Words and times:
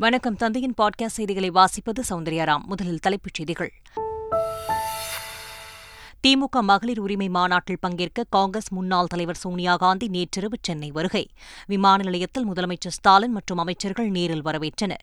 வணக்கம். 0.00 0.36
தந்தையின் 0.36 0.74
பாட்காஸ்ட் 0.82 1.06
செய்திகளை 1.06 1.50
வாசிப்பது 1.50 2.02
சௌந்தர்யாராம். 2.10 2.62
முதலில் 2.62 2.98
தலைப்புச் 2.98 3.34
செய்திகள். 3.34 3.72
திமுக 6.26 6.60
மகளிர் 6.60 7.00
உரிமை 7.00 7.28
மாநாட்டில் 7.28 7.78
பங்கேற்க 7.80 8.24
காங்கிரஸ் 8.30 8.72
முன்னாள் 8.72 9.06
தலைவர் 9.06 9.36
சோனியா 9.36 9.76
காந்தி 9.76 10.08
நேற்றிரவு 10.08 10.56
சென்னை 10.62 10.90
வருகை. 10.90 11.30
விமான 11.66 12.02
நிலையத்தில் 12.02 12.52
முதலமைச்சர் 12.52 12.88
ஸ்டாலின் 12.88 13.32
மற்றும் 13.32 13.58
அமைச்சர்கள் 13.58 14.08
நேரில் 14.08 14.44
வரவேற்றனர். 14.44 15.02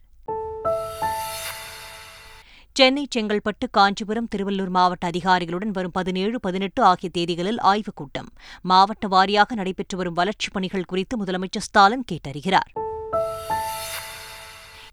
சென்னை 2.73 3.07
செங்கல்பட்டு 3.16 3.70
காஞ்சிபுரம் 3.71 4.27
திருவள்ளூர் 4.36 4.70
மாவட்ட 4.70 5.07
அதிகாரிகளுடன் 5.07 5.71
வரும் 5.71 5.91
பதினேழு 5.91 6.39
பதினெட்டு 6.39 6.84
ஆகிய 6.84 7.11
தேதிகளில் 7.18 7.59
ஆய்வுக் 7.59 7.95
கூட்டம் 7.95 8.29
மாவட்ட 8.61 9.07
வாரியாக 9.07 9.54
நடைபெற்று 9.55 9.98
வரும் 9.98 10.14
வளர்ச்சிப் 10.14 10.54
பணிகள் 10.54 10.86
குறித்து 10.86 11.23
முதலமைச்சர் 11.23 11.59
ஸ்டாலின் 11.59 12.05
கேட்டறிகிறார். 12.11 12.86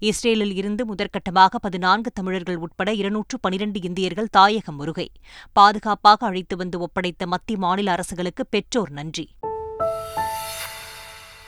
இஸ்ரேலில் 0.09 0.55
இருந்து 0.55 0.95
முதற்கட்டமாக 0.95 1.59
பதினான்கு 1.61 2.11
தமிழர்கள் 2.13 2.57
உட்பட 2.57 2.93
இருநூற்று 2.93 3.37
பனிரண்டு 3.41 3.83
இந்தியர்கள் 3.83 4.29
தாயகம் 4.31 4.77
வருகை 4.77 5.07
பாதுகாப்பாக 5.53 6.27
அழைத்து 6.27 6.57
வந்து 6.57 6.79
ஒப்படைத்த 6.79 7.27
மத்திய 7.27 7.59
மாநில 7.59 7.93
அரசுகளுக்கு 7.93 8.47
பெற்றோர் 8.47 8.91
நன்றி. 8.91 9.27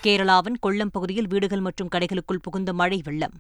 கேரளாவின் 0.05 0.59
கொல்லம் 0.67 0.93
பகுதியில் 0.93 1.27
வீடுகள் 1.27 1.61
மற்றும் 1.61 1.89
கடைகளுக்குள் 1.95 2.43
புகுந்த 2.43 2.73
மழை 2.73 3.01
வெள்ளம். 3.05 3.37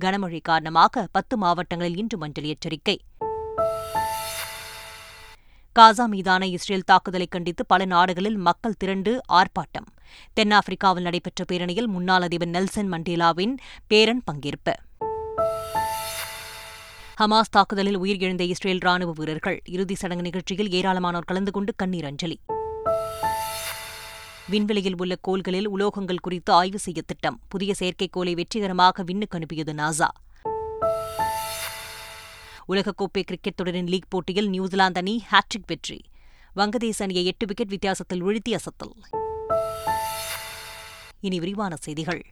கனமழை 0.00 0.40
காரணமாக 0.42 1.08
பத்து 1.12 1.36
மாவட்டங்களில் 1.36 1.96
இன்று 1.96 2.18
மஞ்சள் 2.18 2.44
எச்சரிக்கை. 2.44 2.96
காசா 5.78 6.06
மீதான 6.06 6.46
இஸ்ரேல் 6.46 6.84
தாக்குதலை 6.84 7.26
கண்டித்து 7.26 7.66
பல 7.66 7.84
நாடுகளில் 7.84 8.36
மக்கள் 8.36 8.74
திரண்டு 8.78 9.20
ஆர்ப்பாட்டம். 9.28 9.86
தென்னாப்பிரிக்காவில் 10.34 11.02
நடைபெற்ற 11.02 11.44
பேரணியில் 11.52 11.86
முன்னாள் 11.86 12.22
அதிபர் 12.22 12.48
நெல்சன் 12.48 12.92
மண்டேலாவின் 12.92 13.54
பேரன் 13.86 14.22
பங்கேற்பு. 14.30 14.74
ஹமாஸ் 17.20 17.50
தாக்குதலில் 17.50 17.98
உயிரிழந்த 17.98 18.40
இஸ்ரேல் 18.40 18.78
ராணுவ 18.78 19.12
வீரர்கள் 19.16 19.62
இறுதிச் 19.68 19.98
சடங்கு 19.98 20.22
நிகழ்ச்சியில் 20.22 20.68
ஏராளமானோர் 20.68 21.28
கலந்து 21.30 21.50
கொண்டு 21.50 21.74
கண்ணீர் 21.76 22.04
அஞ்சலி. 22.04 22.40
விண்வெளியில் 24.48 24.98
உள்ள 24.98 25.16
கோள்களில் 25.20 25.68
உலோகங்கள் 25.68 26.22
குறித்து 26.22 26.52
ஆய்வு 26.52 26.78
செய்ய 26.78 27.02
திட்டம். 27.06 27.40
புதிய 27.48 27.74
செயற்கைக்கோளை 27.78 28.34
வெற்றிகரமாக 28.34 29.02
விண்ணுக்கு 29.02 29.36
அனுப்பியது 29.36 29.72
நாசா. 29.72 30.08
உலகக்கோப்பை 32.68 33.22
கிரிக்கெட் 33.22 33.54
தொடரின் 33.54 33.86
லீக் 33.86 34.06
போட்டியில் 34.08 34.48
நியூசிலாந்து 34.48 35.00
அணி 35.00 35.24
ஹாட்ரிக் 35.30 35.66
வெற்றி. 35.66 36.00
வங்கதேச 36.56 36.92
அணியை 36.98 37.24
எட்டு 37.24 37.46
விக்கெட் 37.46 37.68
வித்தியாசத்தில் 37.68 38.24
வீழ்த்தி 38.24 38.48
அசத்தல். 38.48 38.94
இனி 41.20 41.38
விரிவான 41.38 41.76
செய்திகள். 41.76 42.26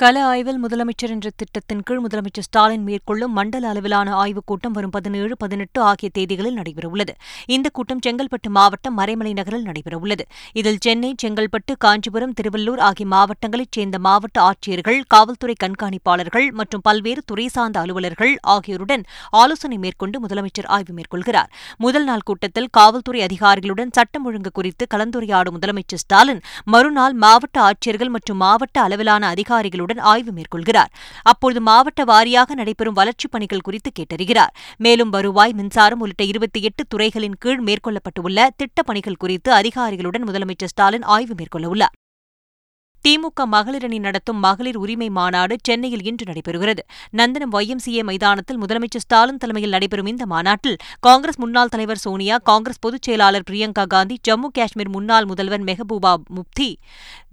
கள 0.00 0.24
ஆய்வில் 0.24 0.58
முதலமைச்சர் 0.64 1.12
என்ற 1.14 1.30
திட்டத்தின் 1.36 1.82
கீழ் 1.82 2.00
முதலமைச்சர் 2.06 2.44
ஸ்டாலின் 2.46 2.82
மேற்கொள்ளும் 2.82 3.32
மண்டல 3.32 3.68
அளவிலான 3.68 4.14
ஆய்வுக் 4.14 4.46
கூட்டம் 4.46 4.72
வரும் 4.72 4.90
பதினேழு 4.90 5.36
பதினெட்டு 5.36 5.80
ஆகிய 5.80 6.10
தேதிகளில் 6.18 6.56
நடைபெறவுள்ளது. 6.56 7.12
இந்த 7.46 7.68
கூட்டம் 7.68 7.98
செங்கல்பட்டு 8.06 8.48
மாவட்டம் 8.48 8.98
மறைமலை 8.98 9.32
நகரில் 9.32 9.64
நடைபெறவுள்ளது. 9.64 10.24
இதில் 10.52 10.76
சென்னை 10.80 11.14
செங்கல்பட்டு 11.22 11.74
காஞ்சிபுரம் 11.78 12.34
திருவள்ளூர் 12.40 12.78
ஆகிய 12.78 13.06
மாவட்டங்களைச் 13.08 13.70
சேர்ந்த 13.70 13.98
மாவட்ட 13.98 14.40
ஆட்சியர்கள் 14.40 15.00
காவல்துறை 15.08 15.54
கண்காணிப்பாளர்கள் 15.64 16.50
மற்றும் 16.50 16.80
பல்வேறு 16.80 17.22
துறை 17.26 17.48
சார்ந்த 17.48 17.80
அலுவலர்கள் 17.80 18.36
ஆகியோருடன் 18.40 19.04
ஆலோசனை 19.30 19.78
மேற்கொண்டு 19.78 20.26
முதலமைச்சர் 20.26 20.70
ஆய்வு 20.76 20.94
மேற்கொள்கிறார். 20.94 21.50
முதல் 21.78 22.04
நாள் 22.04 22.22
கூட்டத்தில் 22.24 22.68
காவல்துறை 22.70 23.22
அதிகாரிகளுடன் 23.22 23.90
சட்டம் 23.92 24.24
ஒழுங்கு 24.24 24.50
குறித்து 24.52 24.86
கலந்துரையாடும் 24.94 25.58
முதலமைச்சர் 25.58 26.04
ஸ்டாலின் 26.04 26.44
மறுநாள் 26.64 27.12
மாவட்ட 27.12 27.70
ஆட்சியர்கள் 27.70 28.14
மற்றும் 28.18 28.36
மாவட்ட 28.36 28.80
அளவிலான 28.80 29.34
அதிகாரிகளுடன் 29.34 29.84
அதிகாரிகளுடன் 29.86 29.98
ஆய்வு 29.98 30.32
மேற்கொள்கிறார். 30.32 30.92
அப்போது 31.22 31.60
மாவட்ட 31.60 32.04
வாரியாக 32.04 32.50
நடைபெறும் 32.54 32.94
வளர்ச்சிப் 32.94 33.32
பணிகள் 33.32 33.60
குறித்து 33.60 33.90
கேட்டறிகிறார். 33.98 34.50
மேலும் 34.76 35.10
வருவாய் 35.10 35.52
மின்சாரம் 35.52 36.00
உள்ளிட்ட 36.00 36.24
இருபத்தி 36.24 36.62
எட்டு 36.62 36.84
துறைகளின் 36.86 37.34
கீழ் 37.38 37.62
மேற்கொள்ளப்பட்டுள்ள 37.62 38.48
திட்டப்பணிகள் 38.56 39.16
குறித்து 39.18 39.52
அதிகாரிகளுடன் 39.52 40.24
முதலமைச்சர் 40.24 40.64
ஸ்டாலின் 40.64 41.02
ஆய்வு 41.02 41.34
மேற்கொள்ளவுள்ளார் 41.34 42.05
திமுக 43.06 43.44
மகளிரணி 43.52 43.98
நடத்தும் 43.98 44.38
மகளிர் 44.38 44.76
உரிமை 44.76 45.10
மாநாடு 45.10 45.56
சென்னையில் 45.62 46.04
இன்று 46.04 46.24
நடைபெறுகிறது. 46.32 46.78
நந்தனம் 47.16 47.52
ஒய்எம்சிஏ 47.52 48.02
மைதானத்தில் 48.02 48.58
முதலமைச்சர் 48.62 49.04
ஸ்டாலின் 49.04 49.36
தலைமையில் 49.36 49.70
நடைபெறும் 49.70 50.06
இந்த 50.06 50.26
மாநாட்டில் 50.26 50.76
காங்கிரஸ் 51.00 51.38
முன்னாள் 51.38 51.68
தலைவர் 51.68 51.96
சோனியா 51.96 52.38
காங்கிரஸ் 52.38 52.78
பொதுச் 52.80 53.02
செயலாளர் 53.02 53.42
பிரியங்கா 53.50 53.86
காந்தி 53.86 54.18
ஜம்மு 54.28 54.48
காஷ்மீர் 54.52 54.88
முன்னாள் 54.88 55.24
முதல்வர் 55.24 55.64
மெஹபூபா 55.64 56.14
முப்தி 56.28 56.78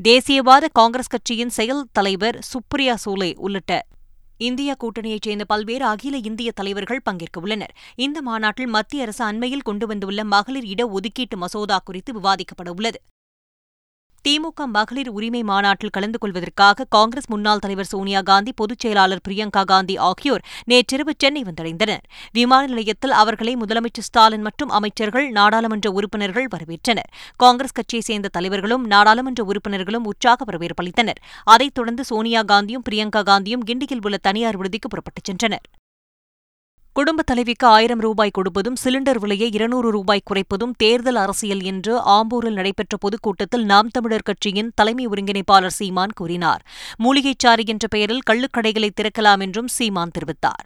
தேசியவாத 0.04 0.68
காங்கிரஸ் 0.74 1.08
கட்சியின் 1.08 1.50
செயல் 1.50 1.86
தலைவர் 1.92 2.40
சுப்ரியா 2.52 2.96
சோலே 3.06 3.36
உள்ளிட்ட 3.38 3.88
இந்திய 4.38 4.76
கூட்டணியைச் 4.84 5.22
சேர்ந்த 5.22 5.46
பல்வேறு 5.46 5.86
அகில 5.86 6.18
இந்திய 6.18 6.52
தலைவர்கள் 6.52 7.02
பங்கேற்க 7.04 7.40
உள்ளனர். 7.40 7.74
இந்த 7.96 8.22
மாநாட்டில் 8.22 8.68
மத்திய 8.68 9.04
அரசு 9.04 9.24
அண்மையில் 9.26 9.62
கொண்டு 9.62 9.88
வந்துள்ள 9.88 10.24
மகளிர் 10.24 10.66
இட 10.66 10.88
ஒதுக்கீட்டு 10.88 11.38
மசோதா 11.38 11.80
குறித்து 11.80 12.14
விவாதிக்கப்பட 12.14 12.70
உள்ளது. 12.70 13.02
திமுக 14.28 14.66
மகளிர் 14.66 15.10
உரிமை 15.10 15.44
மாநாட்டில் 15.44 15.90
கலந்து 15.90 16.18
கொள்வதற்காக 16.18 16.86
காங்கிரஸ் 16.90 17.28
முன்னாள் 17.30 17.60
தலைவர் 17.60 17.86
சோனியா 17.86 18.22
காந்தி 18.22 18.54
பொதுச் 18.56 18.80
செயலாளர் 18.80 19.22
பிரியங்கா 19.28 19.64
காந்தி 19.66 19.98
ஆகியோர் 19.98 20.44
நேற்றிரவு 20.66 21.14
சென்னை 21.18 21.42
வந்தடைந்தனர். 21.42 22.04
விமான 22.32 22.68
நிலையத்தில் 22.68 23.12
அவர்களை 23.12 23.56
முதலமைச்சர் 23.56 24.08
ஸ்டாலின் 24.10 24.42
மற்றும் 24.42 24.70
அமைச்சர்கள் 24.70 25.28
நாடாளுமன்ற 25.30 25.92
உறுப்பினர்கள் 25.92 26.48
வரவேற்றனர். 26.56 27.12
காங்கிரஸ் 27.36 27.72
கட்சியைச் 27.72 28.06
சேர்ந்த 28.06 28.28
தலைவர்களும் 28.28 28.88
நாடாளுமன்ற 28.88 29.44
உறுப்பினர்களும் 29.44 30.06
உற்சாக 30.06 30.46
வரவேற்பளித்தனர் 30.52 31.22
அதைத் 31.44 31.74
தொடர்ந்து 31.74 32.04
சோனியா 32.04 32.44
காந்தியும் 32.44 32.88
பிரியங்கா 32.90 33.24
காந்தியும் 33.32 33.68
கிண்டியில் 33.68 34.04
உள்ள 34.04 34.18
தனியார் 34.18 34.58
விடுதிக்கு 34.58 34.90
புறப்பட்டுச் 34.90 35.30
சென்றனர். 35.32 35.66
குடும்ப 36.96 37.22
தலைவிக்கு 37.22 37.68
ஆயிரம் 37.68 38.00
ரூபாய் 38.00 38.32
கொடுப்பதும் 38.38 38.76
சிலிண்டர் 38.84 39.20
விலையை 39.20 39.48
இருநூறு 39.52 39.92
ரூபாய் 39.92 40.22
குறைப்பதும் 40.30 40.74
தேர்தல் 40.78 41.16
அரசியல் 41.16 41.62
என்று 41.62 41.94
ஆம்பூரில் 42.16 42.58
நடைபெற்ற 42.60 42.98
பொதுக்கூட்டத்தில் 42.98 43.66
நாம் 43.66 43.88
தமிழர் 43.88 44.26
கட்சியின் 44.26 44.70
தலைமை 44.76 45.08
ஒருங்கிணைப்பாளர் 45.08 45.76
சீமான் 45.78 46.14
கூறினார். 46.16 46.62
மூலிகைச்சாறு 47.04 47.66
என்ற 47.66 47.88
பெயரில் 47.88 48.22
கள்ளுக்கடைகளை 48.30 48.90
திறக்கலாம் 49.02 49.40
என்றும் 49.40 49.72
சீமான் 49.78 50.14
தெரிவித்தார். 50.20 50.66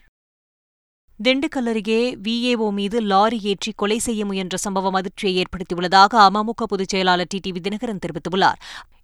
திண்டுக்கல் 1.23 1.69
அருகே 1.71 2.01
விஏஓ 2.25 2.71
மீது 2.71 3.01
லாரி 3.01 3.39
ஏற்றி 3.44 3.73
கொலை 3.75 3.99
செய்ய 3.99 4.25
முயன்ற 4.25 4.57
சம்பவம் 4.57 4.94
அதிர்ச்சியை 4.94 5.44
ஏற்படுத்தியுள்ளதாக 5.44 6.19
அமமுக 6.27 6.63
பொதுச் 6.67 6.89
செயலாளர் 6.89 7.27
டி 7.29 7.39
டி 7.39 7.51
தினகரன் 7.51 8.03
தெரிவித்துள்ளார். 8.05 8.59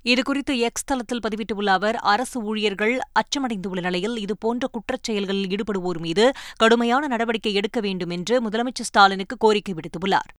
இதுகுறித்து 0.05 0.57
எக்ஸ் 0.57 0.85
தளத்தில் 0.85 1.21
பதிவிட்டுள்ள 1.27 1.69
அவர் 1.69 1.95
அரசு 1.95 2.43
ஊழியர்கள் 2.43 2.95
அச்சமடைந்துள்ள 3.19 3.81
நிலையில் 3.81 4.17
இதுபோன்ற 4.17 4.67
குற்றச் 4.67 5.03
செயல்களில் 5.03 5.49
ஈடுபடுவோர் 5.49 5.99
மீது 5.99 6.25
கடுமையான 6.57 7.07
நடவடிக்கை 7.07 7.53
எடுக்க 7.53 7.79
வேண்டும் 7.79 8.09
என்று 8.09 8.49
முதலமைச்சர் 8.49 8.89
ஸ்டாலினுக்கு 8.89 9.37
கோரிக்கை 9.37 9.73
விடுத்துள்ளார். 9.73 10.31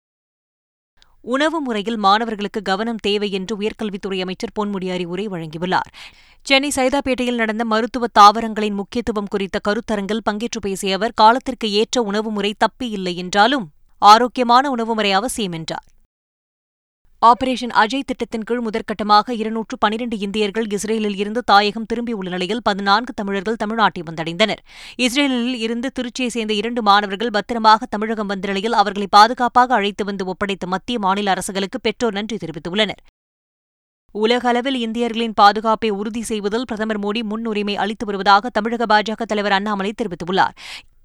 உணவு 1.24 1.60
முறையில் 1.60 1.96
மாணவர்களுக்கு 1.96 2.62
கவனம் 2.62 3.00
தேவை 3.02 3.30
என்று 3.30 3.54
உயர்கல்வித்துறை 3.60 4.18
அமைச்சர் 4.20 4.54
பொன்முடி 4.58 4.88
அறிவுரை 4.90 5.28
வழங்கியுள்ளார். 5.28 5.90
சென்னை 6.46 6.70
சைதாப்பேட்டையில் 6.76 7.40
நடந்த 7.42 7.64
மருத்துவ 7.64 8.06
தாவரங்களின் 8.18 8.74
முக்கியத்துவம் 8.74 9.30
குறித்த 9.30 9.60
கருத்தரங்கில் 9.68 10.26
பங்கேற்று 10.30 10.60
பேசிய 10.60 10.94
அவர் 10.94 11.14
காலத்திற்கு 11.14 11.72
ஏற்ற 11.72 12.02
உணவு 12.02 12.30
முறை 12.30 12.54
தப்பி 12.58 12.88
இல்லை 12.90 13.16
என்றாலும் 13.16 13.66
ஆரோக்கியமான 14.02 14.70
உணவு 14.70 14.94
முறை 14.94 15.12
அவசியம் 15.12 15.52
என்றார் 15.52 15.86
ஆபரேஷன் 17.28 17.72
அஜய் 17.82 18.06
திட்டத்தின் 18.08 18.44
கீழ் 18.48 18.62
முதற்கட்டமாக 18.64 19.34
இருநூற்று 19.40 19.74
பனிரண்டு 19.82 20.16
இந்தியர்கள் 20.24 20.66
இஸ்ரேலில் 20.76 21.18
இருந்து 21.22 21.40
தாயகம் 21.50 21.86
திரும்பியுள்ள 21.90 22.28
நிலையில் 22.34 22.60
பதினான்கு 22.68 23.12
தமிழர்கள் 23.20 23.58
தமிழ்நாட்டை 23.62 24.02
வந்தடைந்தனர். 24.08 24.60
இஸ்ரேலில் 25.04 25.58
இருந்து 25.66 25.90
திருச்சியை 25.98 26.30
சேர்ந்த 26.36 26.54
இரண்டு 26.60 26.82
மாணவர்கள் 26.88 27.32
பத்திரமாக 27.36 27.86
தமிழகம் 27.94 28.30
வந்த 28.32 28.48
நிலையில் 28.50 28.76
அவர்களை 28.80 29.08
பாதுகாப்பாக 29.16 29.74
அழைத்து 29.74 30.04
வந்து 30.04 30.26
ஒப்படைத்த 30.32 30.66
மத்திய 30.74 30.98
மாநில 30.98 31.32
அரசுகளுக்கு 31.34 31.80
பெற்றோர் 31.80 32.18
நன்றி 32.18 32.38
தெரிவித்துள்ளனர். 32.44 33.00
உலக 34.14 34.48
அளவில் 34.48 34.78
இந்தியர்களின் 34.86 35.38
பாதுகாப்பை 35.40 35.88
உறுதி 36.00 36.24
செய்வதில் 36.30 36.68
பிரதமர் 36.70 37.02
மோடி 37.04 37.22
முன்னுரிமை 37.30 37.76
அளித்து 37.84 38.04
வருவதாக 38.10 38.50
தமிழக 38.58 38.86
பாஜக 38.92 39.24
தலைவர் 39.32 39.56
அண்ணாமலை 39.58 39.92
தெரிவித்துள்ளார். 40.02 40.54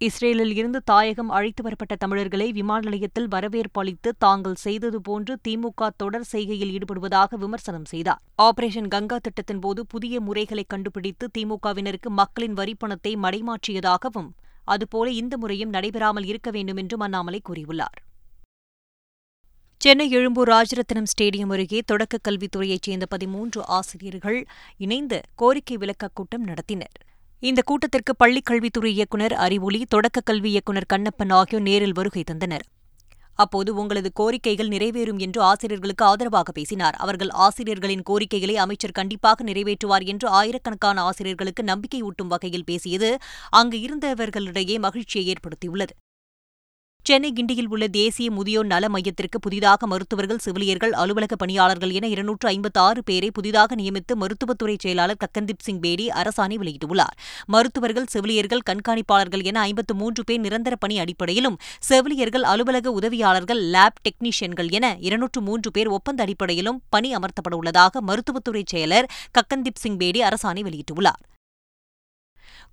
இஸ்ரேலில் 0.01 0.55
இருந்து 0.55 0.83
தாயகம் 0.83 1.29
அழைத்து 1.29 1.63
வரப்பட்ட 1.63 1.95
தமிழர்களை 1.95 2.51
விமான 2.51 2.79
நிலையத்தில் 2.83 3.27
வரவேற்பு 3.27 3.81
அளித்து 3.81 4.15
தாங்கள் 4.17 4.55
செய்தது 4.55 5.01
போன்று 5.01 5.37
திமுக 5.47 5.89
தொடர் 5.97 6.27
செய்கையில் 6.31 6.71
ஈடுபடுவதாக 6.71 7.35
விமர்சனம் 7.35 7.85
செய்தார். 7.85 8.21
ஆபரேஷன் 8.41 8.87
கங்கா 8.87 9.17
திட்டத்தின் 9.17 9.59
போது 9.59 9.85
புதிய 9.85 10.21
முறைகளை 10.21 10.65
கண்டுபிடித்து 10.67 11.29
திமுகவினருக்கு 11.37 12.09
மக்களின் 12.09 12.53
வரிப்பணத்தை 12.53 13.15
மடைமாற்றியதாகவும் 13.17 14.29
அதுபோல 14.65 15.09
இந்த 15.09 15.37
முறையும் 15.37 15.69
நடைபெறாமல் 15.69 16.25
இருக்க 16.25 16.51
வேண்டும் 16.51 16.77
என்றும் 16.77 16.99
அண்ணாமலை 16.99 17.41
கூறியுள்ளார். 17.49 17.99
சென்னை 19.77 20.09
எழும்பூர் 20.09 20.49
ராஜரத்னம் 20.49 21.03
ஸ்டேடியம் 21.03 21.51
அருகே 21.51 21.81
தொடக்கக் 21.85 22.25
கல்வித்துறையைச் 22.29 22.81
சேர்ந்த 22.81 23.05
பதிமூன்று 23.05 23.65
ஆசிரியர்கள் 23.65 24.45
இணைந்து 24.77 25.21
கோரிக்கை 25.35 25.77
விளக்கக் 25.77 26.11
கூட்டம் 26.13 26.45
நடத்தினர். 26.45 27.07
இந்த 27.41 27.61
கூட்டத்திற்கு 27.61 28.15
பள்ளிக் 28.15 28.45
கல்வித்துறை 28.45 28.91
இயக்குநர் 28.93 29.33
அறிவொளி 29.33 29.85
தொடக்கக் 29.85 30.25
கல்வி 30.25 30.49
இயக்குநர் 30.49 30.85
கண்ணப்பன் 30.93 31.31
ஆகியோர் 31.31 31.61
நேரில் 31.61 31.93
வருகை 31.93 32.23
தந்தனர். 32.31 32.65
அப்போது 33.35 33.75
உங்களது 33.75 34.11
கோரிக்கைகள் 34.19 34.67
நிறைவேறும் 34.67 35.17
என்று 35.17 35.41
ஆசிரியர்களுக்கு 35.41 36.05
ஆதரவாக 36.05 36.51
பேசினார். 36.51 36.93
அவர்கள் 36.93 37.29
ஆசிரியர்களின் 37.29 38.01
கோரிக்கைகளை 38.01 38.57
அமைச்சர் 38.57 38.91
கண்டிப்பாக 38.91 39.43
நிறைவேற்றுவார் 39.43 40.05
என்று 40.05 40.27
ஆயிரக்கணக்கான 40.27 41.01
ஆசிரியர்களுக்கு 41.01 41.63
நம்பிக்கையூட்டும் 41.63 42.27
வகையில் 42.27 42.65
பேசியது 42.65 43.17
அங்கு 43.49 43.77
இருந்தவர்களிடையே 43.77 44.79
மகிழ்ச்சியை 44.79 45.33
ஏற்படுத்தியுள்ளது. 45.33 45.95
சென்னை 47.05 47.29
கிண்டியில் 47.33 47.69
உள்ள 47.69 47.87
தேசிய 47.87 48.31
முதியோர் 48.31 48.65
நல 48.65 48.89
மையத்திற்கு 48.89 49.39
புதிதாக 49.39 49.87
மருத்துவர்கள் 49.87 50.41
செவிலியர்கள் 50.45 50.91
அலுவலக 50.91 51.35
பணியாளர்கள் 51.35 51.91
என 51.91 52.07
இருநூற்று 52.07 52.49
ஐம்பத்தி 52.49 52.77
ஆறு 52.77 53.03
பேரை 53.03 53.31
புதிதாக 53.31 53.75
நியமித்து 53.75 54.13
மருத்துவத்துறை 54.15 54.75
செயலாளர் 54.79 55.19
கக்கன்தீப் 55.23 55.63
சிங் 55.63 55.79
பேடி 55.79 56.05
அரசாணை 56.07 56.57
வெளியிட்டுள்ளார். 56.63 57.15
மருத்துவர்கள் 57.45 58.05
செவிலியர்கள் 58.05 58.63
கண்காணிப்பாளர்கள் 58.69 59.43
என 59.43 59.59
ஐம்பத்து 59.61 59.95
மூன்று 59.95 60.23
பேர் 60.23 60.39
நிரந்தர 60.39 60.75
பணி 60.75 60.99
அடிப்படையிலும் 60.99 61.57
செவிலியர்கள் 61.79 62.43
அலுவலக 62.43 62.91
உதவியாளர்கள் 62.91 63.63
லேப் 63.77 63.99
டெக்னீஷியன்கள் 64.03 64.71
என 64.71 64.95
இருநூற்று 64.99 65.41
மூன்று 65.41 65.71
பேர் 65.71 65.87
ஒப்பந்த 65.87 66.23
அடிப்படையிலும் 66.23 66.81
பணி 66.89 67.11
அமர்த்தப்பட 67.15 67.53
உள்ளதாக 67.53 68.01
மருத்துவத்துறை 68.01 68.63
செயலர் 68.73 69.09
கக்கன்தீப் 69.39 69.83
சிங் 69.85 69.97
பேடி 69.97 70.21
அரசாணை 70.21 70.63
வெளியிட்டுள்ளார். 70.69 71.21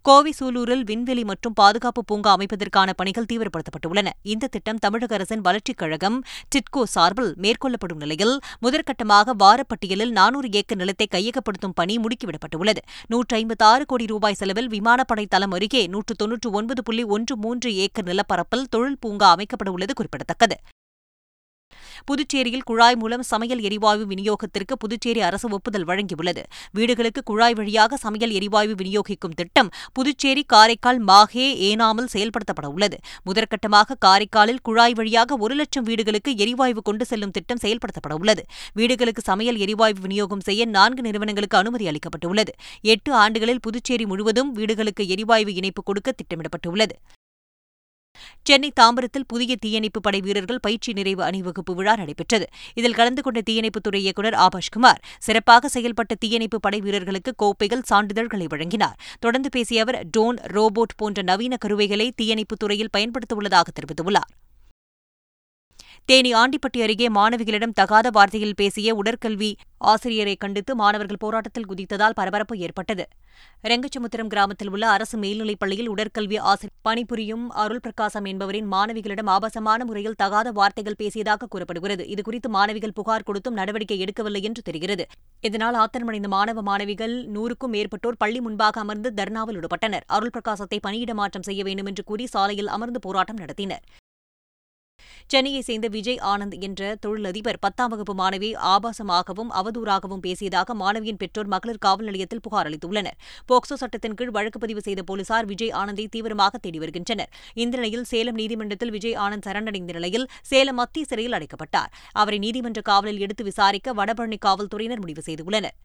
கோவை 0.07 0.33
சூலூரில் 0.39 0.83
விண்வெளி 0.85 1.23
மற்றும் 1.25 1.55
பாதுகாப்பு 1.61 2.05
பூங்கா 2.05 2.37
அமைப்பதற்கான 2.37 2.91
பணிகள் 2.97 3.27
தீவிரப்படுத்தப்பட்டுள்ளன. 3.31 4.09
இந்த 4.33 4.47
திட்டம் 4.47 4.81
தமிழக 4.85 5.15
அரசின் 5.15 5.41
வளர்ச்சிக் 5.41 5.79
கழகம் 5.79 6.19
டிட்கோ 6.53 6.83
சார்பில் 6.83 7.33
மேற்கொள்ளப்படும் 7.45 8.03
நிலையில் 8.03 8.35
முதற்கட்டமாக 8.63 9.35
வாரப்பட்டியலில் 9.43 10.13
நானூறு 10.19 10.51
ஏக்கர் 10.53 10.81
நிலத்தை 10.83 11.09
கையகப்படுத்தும் 11.15 11.75
பணி 11.75 11.97
முடுக்கிவிடப்பட்டுள்ளது. 11.99 12.83
நூற்று 13.09 13.37
ஐம்பத்தி 13.37 13.67
ஆறு 13.71 13.85
கோடி 13.85 14.07
ரூபாய் 14.07 14.39
செலவில் 14.43 14.69
விமானப்படை 14.69 15.27
தளம் 15.27 15.51
அருகே 15.51 15.87
நூற்று 15.87 16.15
தொன்னூற்று 16.15 16.51
ஒன்பது 16.51 16.83
புள்ளி 16.83 17.03
ஒன்று 17.17 17.37
மூன்று 17.37 17.75
ஏக்கர் 17.75 18.05
நிலப்பரப்பில் 18.05 18.67
தொழில் 18.71 18.99
பூங்கா 19.01 19.37
அமைக்கப்பட 19.37 19.69
உள்ளது 19.69 19.93
குறிப்பிடத்தக்கது. 19.93 20.59
புதுச்சேரியில் 22.05 22.63
குழாய் 22.63 22.97
மூலம் 22.97 23.23
சமையல் 23.23 23.61
எரிவாயு 23.61 24.07
விநியோகத்திற்கு 24.07 24.75
புதுச்சேரி 24.79 25.21
அரசு 25.21 25.49
ஒப்புதல் 25.49 25.85
வழங்கியுள்ளது. 25.85 26.43
வீடுகளுக்கு 26.73 27.23
குழாய் 27.23 27.55
வழியாக 27.55 27.97
சமையல் 27.97 28.31
எரிவாயு 28.31 28.75
விநியோகிக்கும் 28.75 29.35
திட்டம் 29.35 29.71
புதுச்சேரி 29.93 30.43
காரைக்கால் 30.43 31.05
மாஹே 31.05 31.47
ஏனாமில் 31.69 32.13
செயல்படுத்தப்பட 32.13 32.67
உள்ளது. 32.67 32.99
முதற்கட்டமாக 33.27 33.97
காரைக்காலில் 34.01 34.61
குழாய் 34.63 34.93
வழியாக 34.93 35.37
ஒரு 35.37 35.55
லட்சம் 35.55 35.85
வீடுகளுக்கு 35.85 36.37
எரிவாயு 36.37 36.83
கொண்டு 36.83 37.05
செல்லும் 37.05 37.31
திட்டம் 37.31 37.63
செயல்படுத்தப்பட 37.63 38.13
உள்ளது. 38.13 38.45
வீடுகளுக்கு 38.75 39.23
சமையல் 39.23 39.57
எரிவாயு 39.57 39.95
விநியோகம் 40.01 40.41
செய்ய 40.41 40.65
நான்கு 40.67 41.03
நிறுவனங்களுக்கு 41.03 41.59
அனுமதி 41.59 41.89
அளிக்கப்பட்டுள்ளது. 41.89 42.53
எட்டு 42.83 43.13
ஆண்டுகளில் 43.13 43.61
புதுச்சேரி 43.61 44.07
முழுவதும் 44.07 44.53
வீடுகளுக்கு 44.53 45.09
எரிவாயு 45.09 45.55
இணைப்பு 45.55 45.83
கொடுக்க 45.83 46.13
திட்டமிடப்பட்டுள்ளது. 46.13 46.97
சென்னை 48.47 48.73
தாம்பரத்தில் 48.81 49.27
புதிய 49.27 49.57
தீயணைப்பு 49.57 50.01
படை 50.01 50.21
வீரர்கள் 50.21 50.61
பயிற்சி 50.61 50.93
நிறைவு 50.93 51.23
அணிவகுப்பு 51.23 51.75
விழா 51.75 51.97
நடைபெற்றது. 51.97 52.47
இதில் 52.75 52.95
கலந்து 52.95 53.23
கொண்ட 53.23 53.41
தீயணைப்புத்துறை 53.51 53.95
இயக்குநர் 53.95 54.35
ஆபாஷ்குமார் 54.35 55.03
சிறப்பாக 55.19 55.81
செயல்பட்ட 55.81 56.15
தீயணைப்பு 56.19 56.61
படை 56.61 56.81
வீரர்களுக்கு 56.81 57.35
கோப்பைகள் 57.35 57.83
சான்றிதழ்களை 57.91 58.47
வழங்கினார். 58.49 58.99
தொடர்ந்து 59.21 59.49
பேசிய 59.49 59.81
அவர் 59.81 60.07
ட்ரோன் 60.11 60.37
ரோபோட் 60.37 60.95
போன்ற 60.97 61.23
நவீன 61.23 61.57
கருவிகளை 61.57 62.13
தீயணைப்புத் 62.23 62.59
துறையில் 62.59 62.91
பயன்படுத்தவுள்ளதாக 62.97 63.63
தெரிவித்துள்ளார். 63.81 64.33
தேனி 66.09 66.31
ஆண்டிப்பட்டி 66.41 66.81
அருகே 66.85 67.07
மாணவிகளிடம் 67.15 67.73
தகாத 67.79 68.09
வார்த்தையில் 68.17 68.55
பேசிய 68.59 68.89
உடற்கல்வி 69.01 69.49
ஆசிரியரை 69.93 70.35
கண்டித்து 70.43 70.73
மாணவர்கள் 70.81 71.21
போராட்டத்தில் 71.25 71.67
குதித்ததால் 71.71 72.15
பரபரப்பு 72.19 72.55
ஏற்பட்டது. 72.67 73.05
ரெங்கச்சமுத்திரம் 73.71 74.31
கிராமத்தில் 74.35 74.71
உள்ள 74.75 74.85
அரசு 74.89 75.17
மேல்நிலைப் 75.23 75.61
பள்ளியில் 75.63 75.91
உடற்கல்வி 75.95 76.39
ஆசிரியர் 76.51 76.75
பணிபுரியும் 76.89 77.45
அருள் 77.63 77.83
பிரகாசம் 77.87 78.29
என்பவரின் 78.33 78.69
மாணவிகளிடம் 78.75 79.33
ஆபாசமான 79.35 79.85
முறையில் 79.85 80.17
தகாத 80.23 80.53
வார்த்தைகள் 80.61 80.99
பேசியதாக 81.03 81.51
கூறப்படுகிறது. 81.55 82.07
இதுகுறித்து 82.15 82.51
மாணவிகள் 82.59 82.97
புகார் 83.01 83.27
கொடுத்தும் 83.31 83.59
நடவடிக்கை 83.61 84.01
எடுக்கவில்லை 84.07 84.45
என்று 84.51 84.63
தெரிகிறது. 84.63 85.07
இதனால் 85.41 85.79
ஆத்திரமடைந்த 85.85 86.31
மாணவ 86.39 86.63
மாணவிகள் 86.63 87.17
நூறுக்கும் 87.37 87.77
மேற்பட்டோர் 87.77 88.23
பள்ளி 88.25 88.41
முன்பாக 88.41 88.81
அமர்ந்து 88.81 89.11
தர்ணாவில் 89.21 89.61
ஈடுபட்டனர். 89.61 90.07
அருள் 90.07 90.35
பிரகாசத்தை 90.39 90.81
பணியிட 90.81 91.15
மாற்றம் 91.15 91.49
செய்ய 91.51 91.63
வேண்டும் 91.65 91.87
என்று 91.87 92.05
கூறி 92.05 92.27
சாலையில் 92.27 92.75
அமர்ந்து 92.79 93.01
போராட்டம் 93.01 93.43
நடத்தினர். 93.45 93.85
சென்னையைச் 95.33 95.65
சேர்ந்த 95.65 95.89
விஜய் 95.89 96.19
ஆனந்த் 96.33 96.61
என்ற 96.61 96.97
தொழிலதிபர் 97.01 97.59
பத்தாம் 97.61 97.89
வகுப்பு 97.89 98.15
மாணவி 98.15 98.51
ஆபாசமாகவும் 98.75 99.49
அவதூறாகவும் 99.61 100.23
பேசியதாக 100.27 100.75
மாணவியின் 100.83 101.19
பெற்றோர் 101.19 101.47
மகளிர் 101.47 101.79
காவல் 101.79 102.05
நிலையத்தில் 102.05 102.41
புகார் 102.41 102.67
அளித்துள்ளனர். 102.67 103.17
போக்சோ 103.49 103.75
சட்டத்தின் 103.75 104.15
கீழ் 104.15 104.31
வழக்கு 104.31 104.59
பதிவு 104.59 104.81
செய்த 104.81 105.03
போலீசார் 105.03 105.45
விஜய் 105.45 105.71
ஆனந்தை 105.71 106.07
தீவிரமாக 106.07 106.59
தேடி 106.59 106.79
வருகின்றனர். 106.79 107.33
இந்த 107.55 107.77
நிலையில் 107.77 108.05
சேலம் 108.05 108.35
நீதிமன்றத்தில் 108.35 108.91
விஜய் 108.91 109.17
ஆனந்த் 109.17 109.49
சரணடைந்த 109.49 109.93
நிலையில் 109.93 110.29
சேலம் 110.43 110.75
மத்திய 110.75 111.07
சிறையில் 111.09 111.33
அடைக்கப்பட்டார். 111.33 111.91
அவரை 112.13 112.39
நீதிமன்ற 112.39 112.81
காவலில் 112.81 113.19
எடுத்து 113.19 113.45
விசாரிக்க 113.45 113.95
வடபழனி 113.95 114.39
காவல்துறையினர் 114.39 114.99
முடிவு 114.99 115.23
செய்துள்ளனர். 115.27 115.77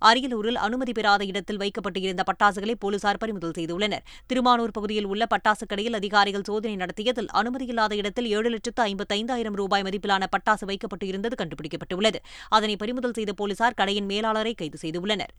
அரியலூரில் 0.00 0.54
அனுமதி 0.54 0.92
பெறாத 0.92 1.24
இடத்தில் 1.24 1.56
வைக்கப்பட்டிருந்த 1.56 2.24
பட்டாசுகளை 2.32 2.74
போலீசார் 2.78 3.18
பறிமுதல் 3.18 3.56
செய்துள்ளனர். 3.58 4.04
திருமானூர் 4.26 4.70
பகுதியில் 4.70 5.04
உள்ள 5.04 5.26
பட்டாசு 5.34 5.66
கடையில் 5.68 5.94
அதிகாரிகள் 5.94 6.42
சோதனை 6.42 6.76
நடத்தியதில் 6.76 7.28
அனுமதியில்லாத 7.34 7.92
இடத்தில் 7.92 8.26
ஏழு 8.26 8.48
லட்சத்து 8.48 8.82
ஐம்பத்தைந்தாயிரம் 8.82 9.54
ரூபாய் 9.54 9.82
மதிப்பிலான 9.82 10.26
பட்டாசு 10.36 10.64
வைக்கப்பட்டு 10.64 11.06
இருந்தது 11.06 11.36
கண்டுபிடிக்கப்பட்டுள்ளது. 11.44 12.16
அதனை 12.48 12.76
பறிமுதல் 12.76 13.12
செய்த 13.12 13.32
போலீசார் 13.32 13.74
கடையின் 13.74 14.06
மேலாளரை 14.06 14.54
கைது 14.54 14.78
செய்துள்ளனர். 14.82 15.34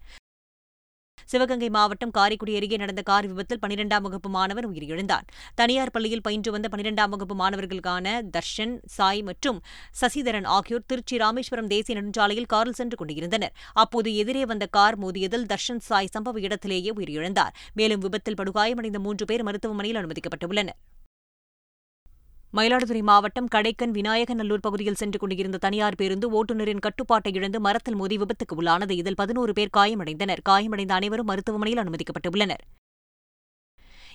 சிவகங்கை 1.31 1.69
மாவட்டம் 1.69 2.13
காரைக்குடி 2.17 2.53
அருகே 2.55 2.77
நடந்த 2.77 3.01
கார் 3.09 3.27
விபத்தில் 3.27 3.61
பனிரெண்டாம் 3.61 4.05
வகுப்பு 4.05 4.29
மாணவர் 4.29 4.67
உயிரிழந்தார். 4.71 5.25
தனியார் 5.55 5.93
பள்ளியில் 5.95 6.23
பயின்று 6.27 6.51
வந்த 6.51 6.67
பனிரெண்டாம் 6.73 7.11
வகுப்பு 7.15 7.35
மாணவர்களுக்கான 7.41 8.15
தர்ஷன் 8.37 8.75
சாய் 8.97 9.23
மற்றும் 9.29 9.59
சசிதரன் 10.01 10.49
ஆகியோர் 10.57 10.87
திருச்சி 10.87 11.17
ராமேஸ்வரம் 11.17 11.67
தேசிய 11.67 11.97
நெடுஞ்சாலையில் 11.99 12.51
காரில் 12.55 12.79
சென்று 12.81 12.97
கொண்டிருந்தனர். 12.97 13.55
அப்போது 13.73 14.15
எதிரே 14.15 14.45
வந்த 14.45 14.67
கார் 14.77 14.99
மோதியதில் 14.99 15.49
தர்ஷன் 15.53 15.83
சாய் 15.89 16.13
சம்பவ 16.17 16.39
இடத்திலேயே 16.47 16.93
உயிரிழந்தார். 16.99 17.55
மேலும் 17.73 17.99
விபத்தில் 17.99 18.39
படுகாயமடைந்த 18.41 19.01
மூன்று 19.07 19.25
பேர் 19.25 19.43
மருத்துவமனையில் 19.43 20.01
அனுமதிக்கப்பட்டுள்ளனர். 20.01 20.79
மயிலாடுதுறை 22.57 23.01
மாவட்டம் 23.01 23.47
கடைக்கன் 23.55 23.91
விநாயகநல்லூர் 23.91 24.61
பகுதியில் 24.61 24.95
சென்று 24.95 25.19
கொண்டிருந்த 25.19 25.57
தனியார் 25.57 25.95
பேருந்து 25.95 26.27
ஓட்டுநரின் 26.29 26.79
கட்டுப்பாட்டை 26.79 27.31
இழந்து 27.33 27.59
மரத்தில் 27.59 27.95
மோதி 27.95 28.17
விபத்துக்கு 28.17 28.55
உள்ளானது. 28.57 28.91
இதில் 28.91 29.15
பதினோரு 29.15 29.53
பேர் 29.53 29.69
காயமடைந்தனர். 29.77 30.37
காயமடைந்த 30.41 30.93
அனைவரும் 30.93 31.25
மருத்துவமனையில் 31.25 31.83
அனுமதிக்கப்பட்டுள்ளனர். 31.83 32.63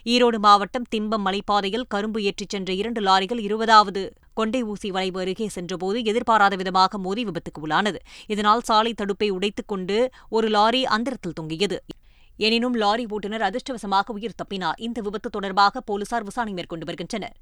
ஈரோடு 0.04 0.38
மாவட்டம் 0.38 0.84
திம்பம் 0.96 1.24
மலைப்பாதையில் 1.24 1.82
கரும்பு 1.88 2.22
ஏற்றிச் 2.22 2.48
சென்ற 2.48 2.72
இரண்டு 2.72 3.00
லாரிகள் 3.00 3.38
இருபதாவது 3.38 4.12
கொண்டை 4.34 4.62
ஊசி 4.62 4.90
வளைவு 4.90 5.20
அருகே 5.20 5.48
சென்றபோது 5.48 6.04
எதிர்பாராத 6.04 6.56
விதமாக 6.56 6.98
மோதி 6.98 7.24
விபத்துக்கு 7.24 7.66
உள்ளானது. 7.66 7.96
இதனால் 8.26 8.60
சாலை 8.60 8.94
தடுப்பை 8.94 9.30
உடைத்துக் 9.30 9.68
கொண்டு 9.68 10.10
ஒரு 10.28 10.48
லாரி 10.48 10.84
அந்தரத்தில் 10.84 11.32
தொங்கியது. 11.32 11.84
எனினும் 12.36 12.74
லாரி 12.74 13.06
ஓட்டுநர் 13.08 13.40
அதிர்ஷ்டவசமாக 13.40 14.10
உயிர் 14.10 14.38
தப்பினார். 14.44 14.80
இந்த 14.80 15.00
விபத்து 15.00 15.30
தொடர்பாக 15.30 15.80
போலீசார் 15.80 16.22
விசாரணை 16.22 16.54
மேற்கொண்டு 16.54 16.84
வருகின்றனர். 16.84 17.36